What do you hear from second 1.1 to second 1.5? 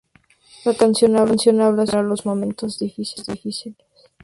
habla